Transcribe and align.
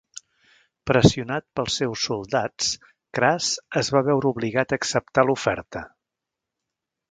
Pressionat 0.91 1.45
pels 1.59 1.75
seus 1.81 2.05
soldats 2.09 2.71
Cras 3.19 3.51
es 3.83 3.93
va 3.97 4.03
veure 4.09 4.33
obligat 4.33 4.73
a 4.73 4.79
acceptar 4.81 5.29
l'oferta. 5.31 5.87